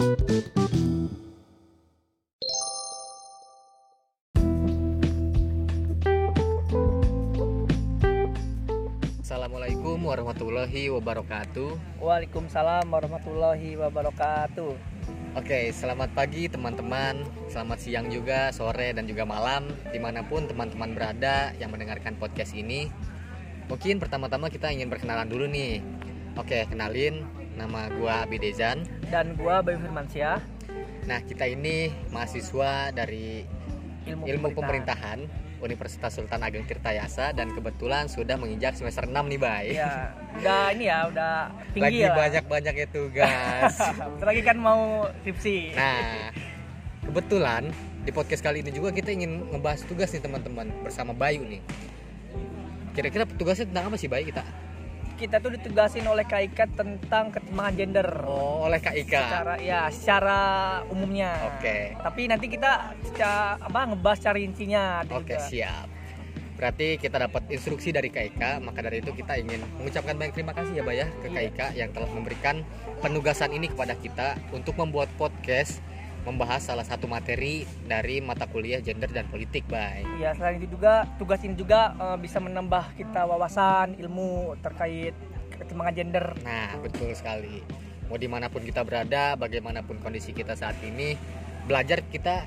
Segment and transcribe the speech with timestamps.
[0.00, 1.20] Assalamualaikum
[10.00, 12.00] warahmatullahi wabarakatuh.
[12.00, 14.72] Waalaikumsalam warahmatullahi wabarakatuh.
[15.36, 17.20] Oke, selamat pagi teman-teman.
[17.52, 22.56] Selamat siang juga, sore dan juga malam, di mana pun teman-teman berada yang mendengarkan podcast
[22.56, 22.88] ini.
[23.68, 26.00] Mungkin pertama-tama kita ingin berkenalan dulu nih.
[26.40, 28.88] Oke, kenalin, nama gua Abi Dezan.
[29.12, 30.40] Dan gua Bayu Firmansyah,
[31.04, 33.44] Nah, kita ini mahasiswa dari
[34.08, 35.24] ilmu, Ilmu Pemerintahan
[35.60, 39.66] Universitas Sultan Ageng Tirtayasa dan kebetulan sudah menginjak semester 6 nih, Bay.
[39.76, 41.34] Ya, udah ini ya, udah
[41.76, 42.16] tinggi Lagi ya.
[42.16, 43.74] banyak-banyaknya tugas.
[44.16, 45.76] Bentar lagi kan mau skripsi.
[45.76, 46.32] Nah,
[47.04, 47.62] kebetulan
[48.00, 51.60] di podcast kali ini juga kita ingin ngebahas tugas nih teman-teman bersama Bayu nih.
[52.96, 54.40] Kira-kira tugasnya tentang apa sih Bayu kita?
[55.20, 58.08] Kita tuh ditugasin oleh KIK tentang ketimpangan gender.
[58.24, 59.20] Oh, oleh Kak Ika.
[59.20, 60.38] Secara ya, secara
[60.88, 61.36] umumnya.
[61.52, 61.92] Oke.
[62.00, 65.44] Tapi nanti kita secara apa ngebahas secara intinya Oke, juga.
[65.44, 65.86] siap.
[66.56, 70.56] Berarti kita dapat instruksi dari Kak Ika, maka dari itu kita ingin mengucapkan banyak terima
[70.56, 71.84] kasih ya Bay ya ke Kak Iya.
[71.84, 72.56] Yang telah memberikan
[73.04, 75.84] penugasan ini kepada kita untuk membuat podcast
[76.24, 80.04] membahas salah satu materi dari mata kuliah gender dan politik, Bay.
[80.20, 85.16] Ya, selain itu juga tugas ini juga eh, bisa menambah kita wawasan ilmu terkait
[85.56, 86.26] ketimpangan gender.
[86.44, 87.64] Nah, betul sekali.
[88.08, 91.14] Mau di mana pun kita berada, bagaimanapun kondisi kita saat ini,
[91.64, 92.42] belajar kita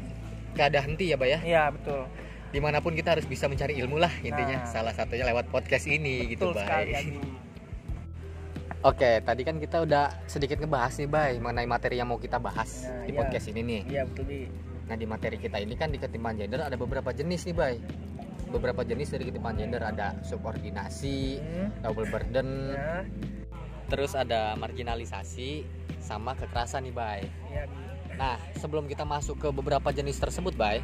[0.54, 1.40] gak ada henti ya, Bay ya.
[1.42, 2.04] Iya, betul.
[2.54, 4.62] Di mana pun kita harus bisa mencari ilmu lah intinya.
[4.62, 4.70] Nah.
[4.70, 6.94] Salah satunya lewat podcast ini gitu, Betul sekali.
[6.94, 7.43] Bay.
[8.84, 12.84] Oke, tadi kan kita udah sedikit ngebahas nih, Bay, mengenai materi yang mau kita bahas
[12.84, 13.20] Nah, di iya.
[13.24, 13.82] podcast ini nih.
[13.88, 14.40] Iya, betul, Bi.
[14.84, 17.76] Nah, di materi kita ini kan di ketimpangan gender ada beberapa jenis nih, Bay.
[18.52, 21.72] Beberapa jenis dari ketimpangan gender ada subordinasi, Hmm.
[21.80, 23.08] double burden, Ya,
[23.88, 25.64] terus ada marginalisasi
[26.04, 27.22] sama kekerasan nih, Bay.
[27.48, 27.80] iya, Bi.
[28.14, 30.84] Nah, sebelum kita masuk ke beberapa jenis tersebut, Bay,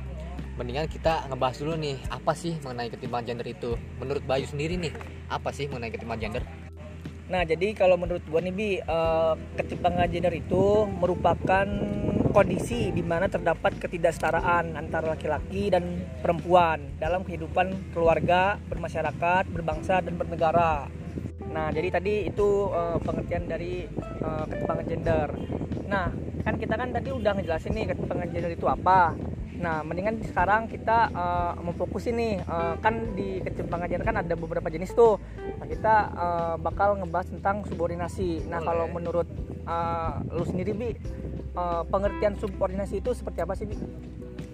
[0.56, 3.76] mendingan kita ngebahas dulu nih, apa sih mengenai ketimpangan gender itu?
[4.00, 4.96] Menurut Bayu sendiri nih,
[5.28, 6.44] apa sih mengenai ketimpangan gender?
[7.30, 11.68] Nah, jadi kalau menurut gua nih Bi, eh, ketimpangan gender itu merupakan
[12.34, 20.18] kondisi di mana terdapat ketidaksetaraan antara laki-laki dan perempuan dalam kehidupan keluarga, bermasyarakat, berbangsa dan
[20.18, 20.90] bernegara.
[21.54, 23.86] Nah, jadi tadi itu eh, pengertian dari
[24.26, 25.28] eh, ketimpangan gender.
[25.86, 26.10] Nah,
[26.42, 29.14] kan kita kan tadi udah ngejelasin nih ketimpangan gender itu apa.
[29.60, 34.96] Nah, mendingan sekarang kita eh, memfokusin nih eh, kan di gender kan ada beberapa jenis
[34.96, 35.20] tuh.
[35.60, 38.48] Nah, kita eh, bakal ngebahas tentang subordinasi.
[38.48, 38.68] Nah, Boleh.
[38.72, 39.28] kalau menurut
[39.68, 43.76] eh, lu sendiri Bi, eh, pengertian subordinasi itu seperti apa sih, Bi?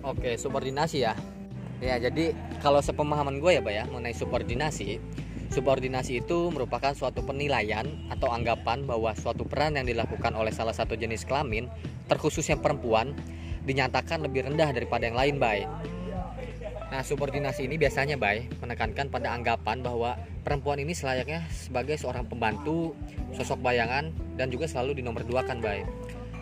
[0.01, 1.13] Oke, subordinasi ya.
[1.83, 2.33] Ya, jadi
[2.65, 4.97] kalau sepemahaman gue ya, Bay, ya, mengenai subordinasi,
[5.53, 10.97] subordinasi itu merupakan suatu penilaian atau anggapan bahwa suatu peran yang dilakukan oleh salah satu
[10.97, 11.69] jenis kelamin,
[12.07, 13.13] terkhususnya perempuan,
[13.65, 15.65] dinyatakan lebih rendah daripada yang lain, Bay.
[16.93, 20.15] Nah, subordinasi ini biasanya, Bay, menekankan pada anggapan bahwa
[20.45, 22.93] perempuan ini selayaknya sebagai seorang pembantu,
[23.33, 25.81] sosok bayangan, dan juga selalu dinomorduakan, Bay.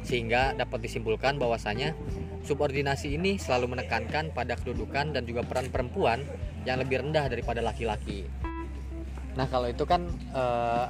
[0.04, 1.96] Sehingga dapat disimpulkan bahwasanya
[2.44, 6.28] subordinasi ini selalu menekankan pada kedudukan dan juga peran perempuan
[6.68, 8.28] yang lebih rendah daripada laki-laki.
[9.40, 10.86] Nah, kalau itu kan eh,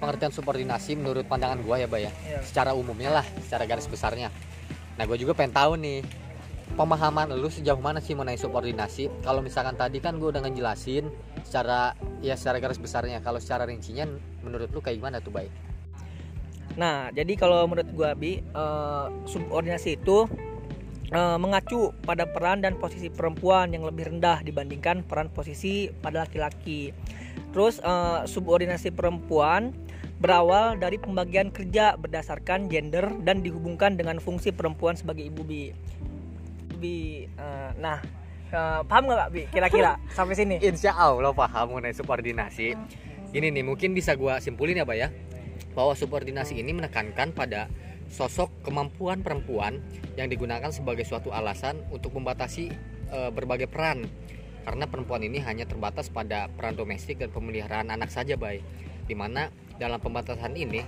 [0.00, 2.12] pengertian subordinasi menurut pandangan gua ya, Bay ya.
[2.24, 2.40] Iya.
[2.40, 4.32] Secara umumnya lah, secara garis besarnya.
[4.94, 6.00] Nah, gue juga pengen tahu nih
[6.74, 9.10] pemahaman lu sejauh mana sih mengenai subordinasi?
[9.22, 11.10] Kalau misalkan tadi kan gue udah ngejelasin
[11.42, 13.18] secara ya secara garis besarnya.
[13.20, 14.06] Kalau secara rincinya
[14.42, 15.50] menurut lu kayak gimana tuh, Bay?
[16.74, 20.26] Nah, jadi kalau menurut gua Bi, eh, subordinasi itu
[21.14, 26.90] eh, mengacu pada peran dan posisi perempuan yang lebih rendah dibandingkan peran posisi pada laki-laki.
[27.54, 29.70] Terus eh, subordinasi perempuan
[30.24, 35.68] berawal dari pembagian kerja berdasarkan gender dan dihubungkan dengan fungsi perempuan sebagai ibu Bi.
[36.80, 38.00] Bi, eh, nah
[38.48, 40.56] eh, paham nggak Bi kira-kira sampai sini?
[40.64, 42.72] Insya Allah paham mengenai subordinasi.
[43.36, 45.12] Ini nih mungkin bisa gua simpulin ya, Bay ya.
[45.76, 47.68] Bahwa subordinasi ini menekankan pada
[48.08, 49.84] sosok kemampuan perempuan
[50.16, 52.72] yang digunakan sebagai suatu alasan untuk membatasi
[53.12, 54.08] eh, berbagai peran.
[54.64, 58.64] Karena perempuan ini hanya terbatas pada peran domestik dan pemeliharaan anak saja, Bay.
[59.04, 60.82] Di mana dalam pembatasan ini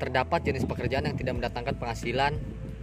[0.00, 2.32] terdapat jenis pekerjaan yang tidak mendatangkan penghasilan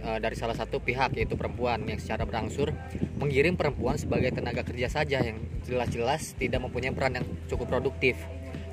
[0.02, 2.70] eh, dari salah satu pihak yaitu perempuan yang secara berangsur
[3.18, 8.14] mengirim perempuan sebagai tenaga kerja saja yang jelas-jelas tidak mempunyai peran yang cukup produktif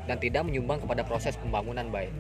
[0.06, 2.14] dan tidak menyumbang kepada proses pembangunan baik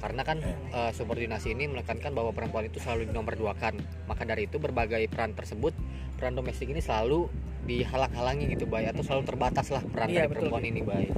[0.00, 0.38] karena kan
[0.72, 3.80] eh, subordinasi ini menekankan bahwa perempuan itu selalu dinomorduakan.
[4.04, 5.72] Maka dari itu berbagai peran tersebut
[6.16, 7.28] peran domestik ini selalu
[7.66, 11.12] dihalang-halangi gitu baik atau selalu terbatas lah peran Iya, dari betul, perempuan ini baik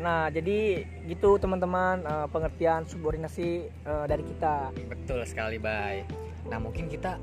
[0.00, 4.72] Nah, jadi gitu teman-teman eh, pengertian subordinasi eh, dari kita.
[4.88, 6.08] betul sekali baik
[6.50, 7.14] nah mungkin kita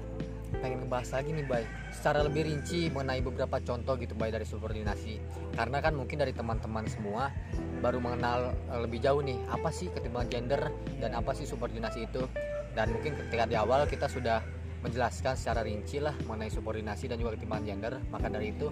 [0.63, 1.63] pengen ngebahas lagi nih Bay.
[1.91, 5.19] Secara lebih rinci mengenai beberapa contoh gitu Bay dari subordinasi.
[5.59, 7.33] Karena kan mungkin dari teman-teman semua
[7.83, 10.62] baru mengenal eh, lebih jauh nih apa sih ketimpangan gender
[11.03, 12.23] dan apa sih subordinasi itu.
[12.71, 14.39] Dan mungkin ketika di awal kita sudah
[14.85, 18.69] menjelaskan secara rinci lah mengenai subordinasi dan juga ketimpangan gender maka dari itu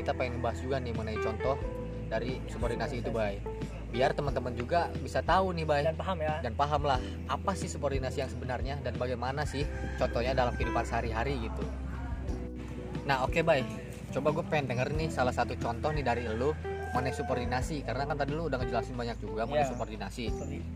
[0.00, 1.56] kita pengen ngebahas juga nih mengenai contoh
[2.12, 3.40] dari subordinasi itu Bay.
[3.88, 5.82] Biar teman-teman juga bisa tahu nih Bay.
[5.88, 6.44] Dan paham ya.
[6.44, 7.00] Dan paham lah
[7.32, 9.64] apa sih subordinasi yang sebenarnya dan bagaimana sih
[9.96, 11.64] contohnya dalam kehidupan sehari-hari gitu.
[13.08, 13.64] Nah oke Bay,
[14.12, 16.52] coba gue pengen denger nih salah satu contoh nih dari lu
[16.92, 19.72] mengenai subordinasi karena kan tadi lu udah ngejelasin banyak juga mengenai Iya.
[19.72, 20.24] subordinasi.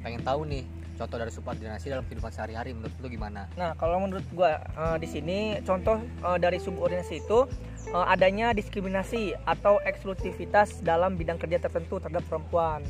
[0.01, 0.65] Pengen tahu nih
[0.97, 3.45] contoh dari subordinasi dalam kehidupan sehari-hari menurut lu gimana?
[3.53, 7.45] Nah, kalau menurut gua eh, di sini contoh eh, dari subordinasi itu
[7.87, 12.81] eh, adanya diskriminasi atau eksklusivitas dalam bidang kerja tertentu terhadap perempuan.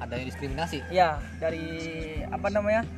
[0.00, 0.80] Adanya diskriminasi?
[0.88, 1.60] Ya, dari
[2.24, 2.88] apa namanya?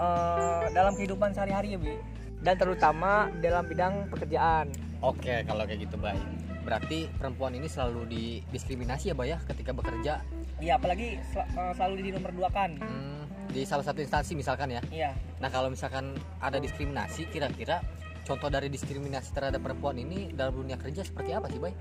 [0.00, 2.00] eh, dalam kehidupan sehari-hari ya, Bi.
[2.40, 4.72] Dan terutama dalam bidang pekerjaan.
[5.00, 6.16] Oke kalau kayak gitu Bay.
[6.60, 10.20] Berarti perempuan ini selalu didiskriminasi ya Bay ya ketika bekerja
[10.60, 12.76] Iya, apalagi sel- eh, selalu di nomor dua kan.
[12.76, 14.84] hmm, di salah satu instansi misalkan ya.
[14.92, 15.16] Iya.
[15.40, 17.80] Nah kalau misalkan ada diskriminasi, kira-kira
[18.28, 21.72] contoh dari diskriminasi terhadap perempuan ini dalam dunia kerja seperti apa sih, Bay?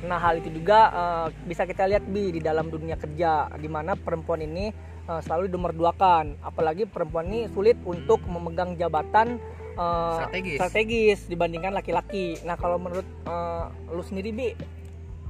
[0.00, 3.94] Nah, hal itu juga eh, bisa kita lihat Bi di dalam dunia kerja di mana
[3.94, 4.74] perempuan ini
[5.06, 6.42] eh, selalu dinomorduakan.
[6.42, 9.38] Apalagi perempuan ini sulit untuk memegang jabatan
[9.72, 10.56] eh, Strategis.
[10.58, 12.38] strategis dibandingkan laki-laki.
[12.42, 14.48] Nah, kalau menurut eh, lu sendiri Bi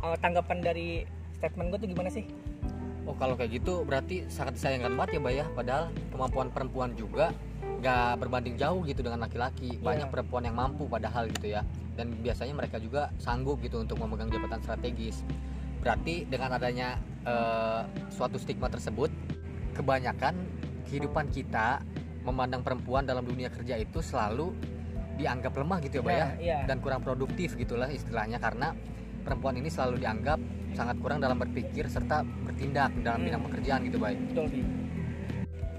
[0.00, 1.04] eh, tanggapan dari
[1.36, 2.24] statement gue tuh gimana sih?
[3.08, 5.46] Oh kalau kayak gitu berarti sangat disayangkan banget ya, Bay ya.
[5.50, 7.32] Padahal kemampuan perempuan juga
[7.80, 9.80] nggak berbanding jauh gitu dengan laki-laki.
[9.80, 10.12] Banyak Iya.
[10.12, 11.64] perempuan yang mampu padahal gitu ya.
[11.96, 15.24] Dan biasanya mereka juga sanggup gitu untuk memegang jabatan strategis.
[15.80, 17.82] Berarti dengan adanya eh,
[18.12, 19.08] suatu stigma tersebut,
[19.72, 20.36] kebanyakan
[20.88, 21.80] kehidupan kita
[22.22, 24.52] memandang perempuan dalam dunia kerja itu selalu
[25.16, 26.26] dianggap lemah gitu ya, Bay ya.
[26.36, 26.58] Iya.
[26.64, 28.72] dan kurang produktif gitulah istilahnya karena
[29.20, 30.40] perempuan ini selalu dianggap
[30.72, 33.26] sangat kurang dalam berpikir serta bertindak dalam Hmm.
[33.26, 34.16] bidang pekerjaan gitu Bay.
[34.16, 34.60] Betul Bi.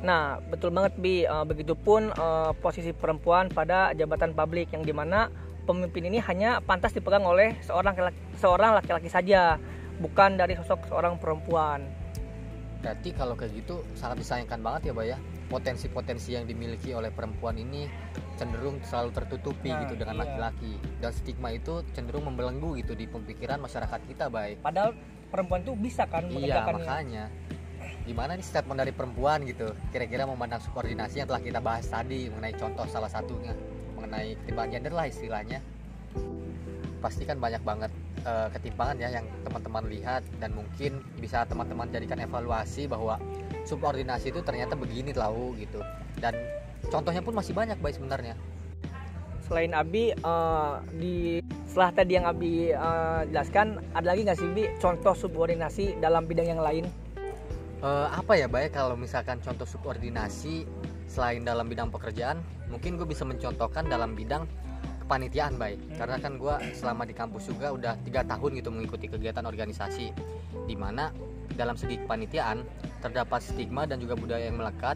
[0.01, 1.23] Nah, betul banget Bi.
[1.23, 5.29] Eh, begitupun eh, posisi perempuan pada jabatan publik yang di mana
[5.63, 9.57] pemimpin ini hanya pantas dipegang oleh seorang laki- seorang laki-laki saja,
[9.97, 11.85] bukan dari sosok seorang perempuan.
[12.81, 15.17] Berarti kalau kayak gitu sangat disayangkan banget ya Bay ya.
[15.51, 17.83] Potensi-potensi yang dimiliki oleh perempuan ini
[18.39, 20.21] cenderung selalu tertutupi Nah, gitu dengan iya.
[20.23, 20.73] laki-laki.
[21.03, 24.55] Dan stigma itu cenderung membelenggu gitu di pemikiran masyarakat kita Bay.
[24.63, 24.95] Padahal
[25.27, 27.27] perempuan tuh bisa kan Iya makanya.
[28.07, 29.75] Gimana nih statement dari perempuan gitu?
[29.91, 33.53] Kira-kira memandang subordinasi yang telah kita bahas tadi mengenai contoh salah satunya
[33.93, 35.59] mengenai ketimpangan gender lah istilahnya.
[36.97, 37.91] Pasti kan banyak banget
[38.25, 43.21] eh, ketimpangan ya yang teman-teman lihat dan mungkin bisa teman-teman jadikan evaluasi bahwa
[43.65, 45.79] subordinasi itu ternyata begini tahu gitu.
[46.17, 46.37] Dan
[46.89, 48.35] contohnya pun masih banyak baik sebenarnya.
[49.45, 54.63] Selain Abi eh, di setelah tadi yang Abi eh, jelaskan, ada lagi nggak sih Bi
[54.79, 56.87] contoh subordinasi dalam bidang yang lain?
[57.81, 60.69] Eh, apa ya baik kalau misalkan contoh subordinasi
[61.09, 62.39] selain dalam bidang pekerjaan?
[62.69, 64.47] Mungkin gue bisa mencontohkan dalam bidang
[65.03, 65.97] kepanitiaan baik Hmm.
[65.99, 70.15] karena kan gue selama di kampus juga udah tiga tahun gitu mengikuti kegiatan organisasi.
[70.69, 71.11] Di mana
[71.59, 72.63] dalam segi kepanitiaan
[73.01, 74.95] terdapat stigma dan juga budaya yang melekat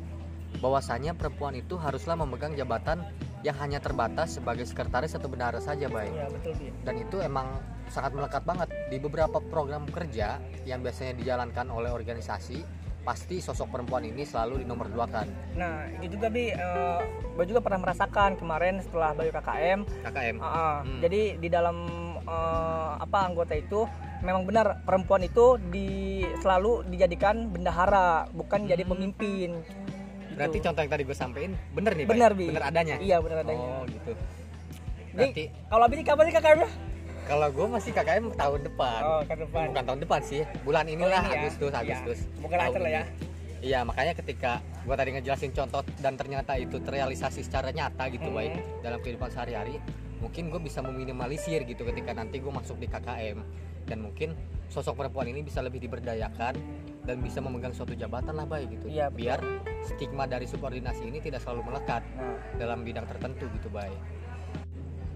[0.64, 3.04] bahwasanya perempuan itu haruslah memegang jabatan
[3.44, 6.68] yang hanya terbatas sebagai sekretaris atau bendahara saja baik Iya betul Bi.
[6.86, 7.48] dan itu emang
[7.92, 12.66] sangat melekat banget di beberapa program kerja yang biasanya dijalankan oleh organisasi
[13.06, 16.50] pasti sosok perempuan ini selalu dinomorduakan Nah itu juga Bi,
[17.38, 19.80] gue juga pernah merasakan kemarin setelah Bayu KKM
[20.10, 20.82] KKM ah.
[20.82, 21.00] Hmm.
[21.06, 21.86] Jadi di dalam
[22.26, 23.86] eh, apa anggota itu
[24.26, 25.88] memang benar perempuan itu di
[26.36, 28.92] selalu dijadikan bendahara, bukan jadi Hmm.
[28.92, 29.50] pemimpin.
[30.26, 30.36] Gitu.
[30.36, 32.12] berarti contoh yang tadi gue sampein bener nih Bay?
[32.12, 32.46] benar bi.
[32.46, 33.68] bener adanya Iya benar adanya.
[33.72, 36.70] oh gitu Jadi berarti kalau Abi kapan sih KKM-nya?
[37.24, 39.66] kalau gue masih KKM tahun depan Oh ke depan.
[39.72, 41.40] bukan tahun depan sih bulan inilah ini ya?
[41.40, 41.80] Agustus Iya.
[41.80, 43.04] Agustus Semoga lancar tahun lah ya.
[43.64, 48.36] iya makanya ketika gue tadi ngejelasin contoh dan ternyata itu terrealisasi secara nyata gitu Hmm.
[48.36, 48.54] baik
[48.84, 49.80] dalam kehidupan sehari-hari
[50.20, 53.40] mungkin gue bisa meminimalisir gitu ketika nanti gue masuk di KKM
[53.86, 54.34] dan mungkin
[54.70, 56.58] sosok perempuan ini bisa lebih diberdayakan
[57.06, 58.90] dan bisa memegang suatu jabatan lah baik gitu.
[58.90, 59.18] Iya, betul.
[59.22, 59.40] biar
[59.86, 63.94] stigma dari subordinasi ini tidak selalu melekat Nah, dalam bidang tertentu gitu bay.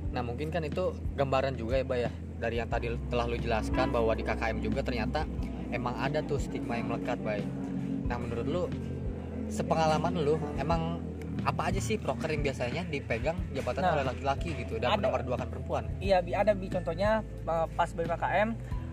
[0.10, 2.12] Nah mungkin kan itu gambaran juga ya bay ya
[2.42, 5.26] dari yang tadi telah lu jelaskan bahwa di KKM juga ternyata
[5.70, 7.42] emang ada tuh stigma yang melekat bay.
[8.10, 8.64] Nah menurut lu
[9.50, 11.02] sepengalaman lu emang
[11.42, 14.98] apa aja sih proker yang biasanya dipegang jabatan Nah, oleh laki-laki gitu dan ada.
[15.00, 18.50] menomorduakan perempuan iya bi ada bi contohnya eh, pas KKM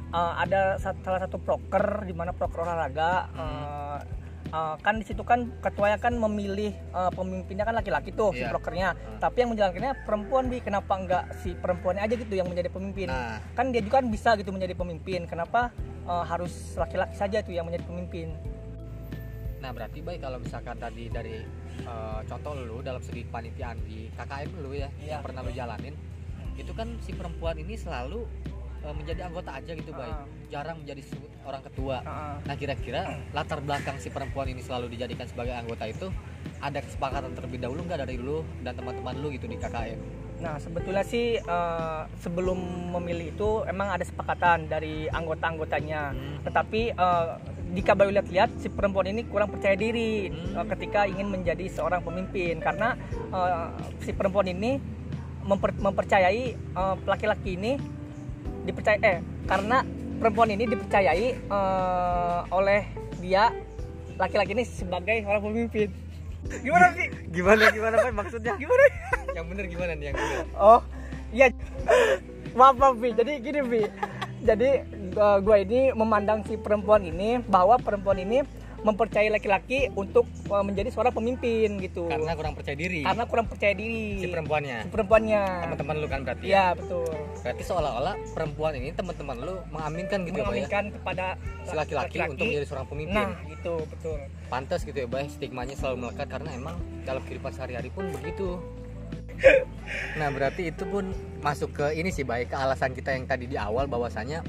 [0.09, 3.41] eh, ada salah satu proker di mana proker olahraga Hmm.
[3.41, 3.99] eh,
[4.47, 8.49] uh, kan di situ kan ketuanya kan memilih uh, pemimpinnya kan laki-laki tuh si Iya.
[8.49, 9.19] brokernya Hmm.
[9.19, 13.43] tapi yang menjalankannya perempuan bi kenapa enggak si perempuannya aja gitu yang menjadi pemimpin Nah,
[13.53, 15.75] kan dia juga kan bisa gitu menjadi pemimpin kenapa
[16.07, 18.39] uh, harus laki-laki saja tuh yang menjadi pemimpin
[19.67, 21.43] nah berarti baik kalau misalkan tadi dari
[21.83, 25.19] eh, contoh lu dalam segi panitiaan di KKM lu ya Iya.
[25.19, 25.95] yang pernah lu jalanin
[26.55, 28.23] itu kan si perempuan ini selalu
[28.87, 30.23] eh, menjadi anggota aja gitu baik Ah.
[30.47, 31.03] jarang menjadi
[31.43, 32.35] orang ketua Heeh.
[32.47, 33.01] nah kira-kira
[33.35, 36.15] latar belakang si perempuan ini selalu dijadikan sebagai anggota itu
[36.63, 39.99] ada kesepakatan terlebih dahulu nggak dari lu dan teman-teman lu gitu di KKM
[40.37, 42.61] Nah sebetulnya sih eh, sebelum
[42.93, 46.13] memilih itu emang ada sepakatan dari anggota-anggotanya.
[46.13, 46.45] Hmm.
[46.45, 47.27] Tetapi eh,
[47.73, 50.63] jika baru lihat-lihat si perempuan ini kurang percaya diri Hmm.
[50.63, 52.95] eh, ketika ingin menjadi seorang pemimpin karena
[53.33, 53.67] eh,
[54.01, 54.79] si perempuan ini
[55.43, 57.79] memper- mempercayai eh, laki-laki ini
[58.67, 59.83] dipercaya eh karena
[60.19, 62.83] perempuan ini dipercayai eh, oleh
[63.19, 63.51] dia
[64.17, 65.89] laki-laki ini sebagai orang pemimpin.
[66.63, 67.11] Gimana sih?
[67.35, 68.85] gimana gimana Bay, maksudnya Gimana?
[69.35, 70.81] yang bener gimana nih yang bener Oh,
[71.29, 71.51] iya.
[72.57, 73.13] Maaf, maaf, Vi.
[73.13, 73.83] Jadi gini, Vi.
[74.41, 74.71] Jadi
[75.17, 78.45] uh, gue ini memandang si perempuan ini bahwa perempuan ini
[78.77, 82.07] mempercayai laki-laki untuk uh, menjadi seorang pemimpin gitu.
[82.07, 84.15] karena kurang percaya diri Karena kurang percaya diri.
[84.17, 85.43] si perempuannya Si perempuannya.
[85.65, 87.09] teman-teman lu kan berarti ya Iya, betul.
[87.37, 91.25] berarti seolah-olah perempuan ini teman-teman lu mengaminkan gitu ya ya Mengaminkan kepada
[91.65, 94.17] si laki-laki untuk menjadi seorang pemimpin Nah, gitu, betul.
[94.47, 98.63] pantas gitu ya bay stigmanya selalu melekat karena emang dalam kehidupan sehari-hari pun begitu
[100.17, 103.55] nah berarti itu pun masuk ke ini sih bay ke alasan kita yang tadi di
[103.55, 104.41] awal bahwasanya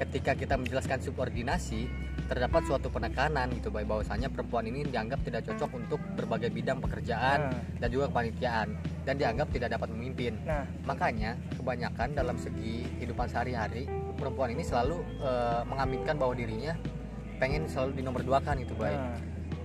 [0.00, 1.86] ketika kita menjelaskan subordinasi
[2.28, 7.52] terdapat suatu penekanan gitu bay bahwasanya perempuan ini dianggap tidak cocok untuk berbagai bidang pekerjaan
[7.52, 8.68] Nah, dan juga kepanitiaan
[9.04, 10.32] dan dianggap tidak dapat memimpin.
[10.46, 16.76] Nah, makanya kebanyakan dalam segi kehidupan sehari-hari perempuan ini selalu eh, mengaminkan bahwa dirinya
[17.42, 18.94] pengen selalu dinomorduakan gitu bay.
[18.94, 19.18] Nah,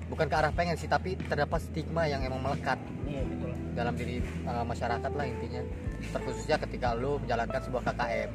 [0.10, 3.52] bukan ke arah pengen sih tapi terdapat stigma yang emang melekat iya betul.
[3.76, 5.62] dalam diri uh, masyarakat lah intinya.
[6.10, 8.30] Terkhususnya ketika lu menjalankan sebuah KKM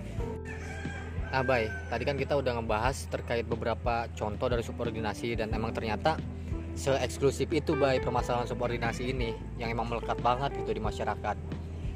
[1.33, 6.21] nah bay tadi kan kita udah ngebahas terkait beberapa contoh dari subordinasi dan emang ternyata
[6.77, 11.37] se-eksklusif itu bay permasalahan subordinasi ini yang emang melekat banget gitu di masyarakat.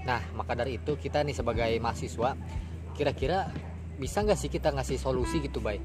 [0.05, 2.33] Nah maka dari itu kita nih sebagai mahasiswa
[2.97, 3.53] kira-kira
[3.97, 5.81] bisa nggak sih kita ngasih solusi gitu bay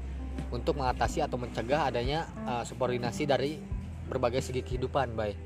[0.52, 3.60] untuk mengatasi atau mencegah adanya uh, subordinasi dari
[4.08, 5.36] berbagai segi kehidupan bay?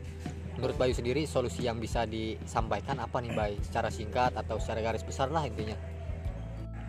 [0.57, 3.53] Menurut Bayu sendiri solusi yang bisa disampaikan apa nih Bay?
[3.61, 5.77] Secara singkat atau secara garis besar lah intinya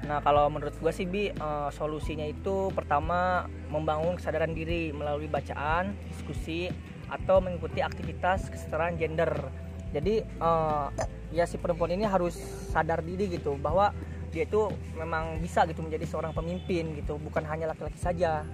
[0.08, 5.92] Nah kalau menurut gue sih Bi eh, solusinya itu pertama membangun kesadaran diri melalui bacaan,
[6.08, 6.72] diskusi
[7.12, 9.52] atau mengikuti aktivitas kesetaraan gender.
[9.92, 10.88] Jadi eh,
[11.36, 12.40] ya si perempuan ini harus
[12.72, 13.92] sadar diri gitu bahwa
[14.32, 18.48] dia itu memang bisa gitu menjadi seorang pemimpin gitu, bukan hanya laki-laki saja.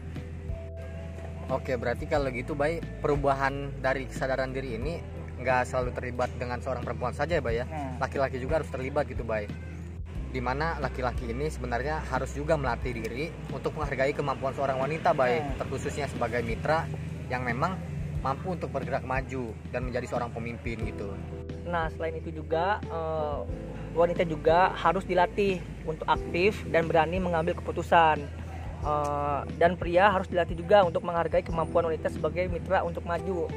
[1.54, 4.98] Oke berarti kalau gitu Bay perubahan dari kesadaran diri ini
[5.44, 9.06] nggak selalu terlibat dengan seorang perempuan saja ya Bay ya Nah, laki-laki juga harus terlibat
[9.12, 9.50] gitu Bay
[10.34, 15.54] di mana laki-laki ini sebenarnya harus juga melatih diri untuk menghargai kemampuan seorang wanita Hmm.
[15.62, 16.90] terkhususnya sebagai mitra
[17.30, 17.78] yang memang
[18.26, 21.14] mampu untuk bergerak maju dan menjadi seorang pemimpin gitu
[21.64, 23.40] Nah, selain itu juga eh,
[23.96, 28.20] wanita juga harus dilatih untuk aktif dan berani mengambil keputusan.
[28.84, 33.48] Eh, dan pria harus dilatih juga untuk menghargai kemampuan wanita sebagai mitra untuk maju.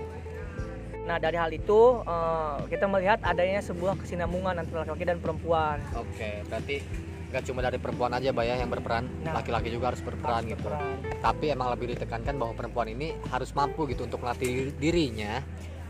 [1.06, 5.78] Nah, dari hal itu eh, kita melihat adanya sebuah kesinambungan antara laki-laki dan perempuan.
[5.94, 6.82] Oke berarti
[7.26, 9.34] nggak cuma dari perempuan aja Bay ya yang berperan Nah.
[9.34, 10.94] laki-laki juga harus berperan Harus gitu berperan.
[11.20, 15.42] tapi emang lebih ditekankan bahwa perempuan ini harus mampu gitu untuk melatih diri- dirinya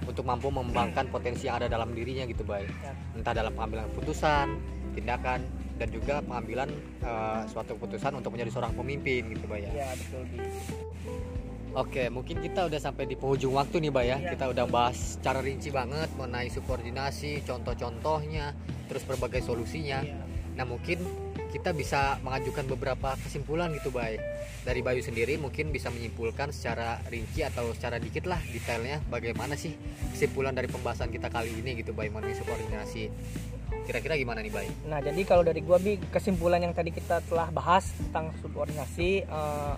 [0.02, 2.92] untuk mampu mengembangkan potensi yang ada dalam dirinya gitu baik Ya.
[3.12, 4.46] entah dalam pengambilan keputusan
[4.92, 5.44] tindakan
[5.76, 6.68] dan juga pengambilan
[7.04, 9.70] eh, suatu keputusan untuk menjadi seorang pemimpin gitu Bay ya.
[9.76, 10.24] Ya, betul.
[10.26, 11.45] Bi.
[11.76, 14.16] Oke, mungkin kita udah sampai di penghujung waktu nih, Bay ya.
[14.16, 14.32] Iya.
[14.32, 18.56] Kita udah bahas secara rinci banget mengenai subordinasi, contoh-contohnya,
[18.88, 20.00] terus berbagai solusinya.
[20.00, 20.16] Iya.
[20.56, 21.04] Nah, mungkin
[21.52, 24.16] kita bisa mengajukan beberapa kesimpulan gitu, Bay.
[24.64, 29.76] Dari Bayu sendiri mungkin bisa menyimpulkan secara rinci atau secara dikit lah detailnya bagaimana sih
[30.16, 33.12] kesimpulan dari pembahasan kita kali ini gitu, Bay, mengenai subordinasi.
[33.84, 34.66] Kira-kira gimana nih, Bay?
[34.88, 39.74] Nah, jadi kalau dari gua bi kesimpulan yang tadi kita telah bahas tentang subordinasi eh,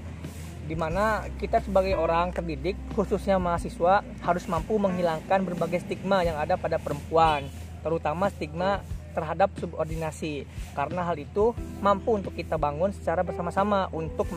[0.69, 6.61] di mana kita sebagai orang terdidik khususnya mahasiswa harus mampu menghilangkan berbagai stigma yang ada
[6.61, 7.49] pada perempuan,
[7.81, 8.85] terutama stigma
[9.17, 10.45] terhadap subordinasi.
[10.77, 14.29] Karena hal itu mampu untuk kita bangun secara bersama-sama untuk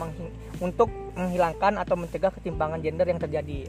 [0.63, 0.88] untuk
[1.19, 3.67] menghilangkan atau mencegah ketimpangan gender yang terjadi.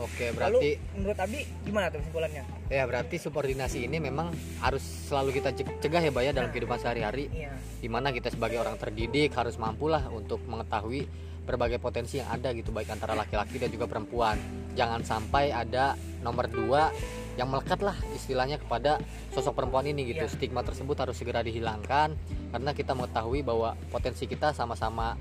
[0.00, 2.42] Oke, berarti Lalu menurut Abi gimana tuh kesimpulannya?
[2.66, 6.78] ya berarti subordinasi ini memang harus selalu kita ce- cegah ya, Bay ya dalam kehidupan
[6.78, 7.28] sehari-hari.
[7.30, 7.52] Iya.
[7.80, 11.04] di mana kita sebagai orang terdidik harus mampulah untuk mengetahui
[11.42, 14.36] berbagai potensi yang ada gitu baik antara laki-laki dan juga perempuan
[14.70, 16.92] jangan sampai ada nomor dua
[17.34, 20.30] yang melekat lah istilahnya kepada sosok perempuan ini gitu Iya.
[20.30, 22.12] stigma tersebut harus segera dihilangkan
[22.50, 25.16] karena kita mengetahui bahwa potensi kita sama-sama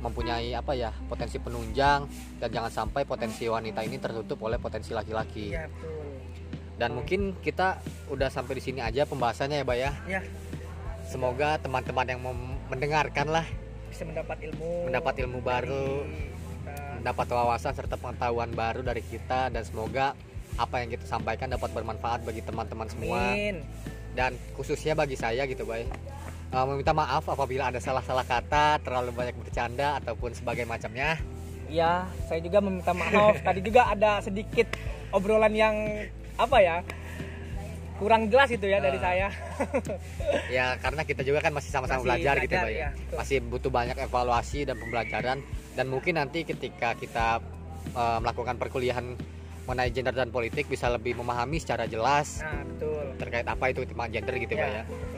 [0.00, 2.08] mempunyai apa ya potensi penunjang
[2.40, 6.16] dan jangan sampai potensi wanita ini tertutup oleh potensi laki-laki betul.
[6.80, 10.20] dan mungkin kita udah sampai di sini aja pembahasannya ya Bay ya Ya
[11.10, 12.22] semoga teman-teman yang
[12.70, 13.46] mendengarkan lah
[13.90, 14.86] bisa mendapat ilmu.
[14.86, 16.06] Mendapat ilmu baru.
[16.06, 17.02] kita.
[17.02, 20.14] mendapat wawasan serta pengetahuan baru dari kita dan semoga
[20.54, 23.64] apa yang kita sampaikan dapat bermanfaat bagi teman-teman semua Amin.
[24.14, 25.88] dan khususnya bagi saya gitu Bay
[26.50, 31.14] Eh, meminta maaf apabila ada salah-salah kata terlalu banyak bercanda ataupun sebagai macamnya
[31.70, 33.38] Ya, saya juga meminta maaf.
[33.46, 34.66] Tadi juga ada sedikit
[35.10, 35.78] obrolan yang
[36.34, 36.76] apa ya?
[37.94, 39.02] Kurang jelas itu ya dari Ah.
[39.04, 39.28] saya.
[40.56, 43.16] ya karena kita juga kan masih sama-sama Masih belajar, gitu belajar, Bay ya, betul.
[43.16, 45.38] masih butuh banyak evaluasi dan pembelajaran
[45.70, 47.38] dan mungkin nanti ketika kita
[47.86, 49.14] eh, melakukan perkuliahan
[49.62, 53.04] mengenai gender dan politik bisa lebih memahami secara jelas Nah, betul.
[53.16, 54.98] terkait apa itu tema gender gitu Bay ya betul.
[54.98, 55.09] Jadi,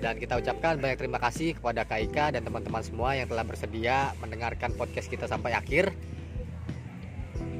[0.00, 4.12] dan kita ucapkan banyak terima kasih kepada Kak Ika dan teman-teman semua yang telah bersedia
[4.20, 5.92] mendengarkan podcast kita sampai akhir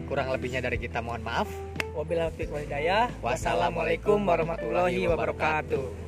[0.07, 1.49] kurang lebihnya dari kita mohon maaf
[1.97, 3.09] Wabillahi taufiq wal hidayah.
[3.25, 6.06] Wassalamualaikum warahmatullahi wabarakatuh.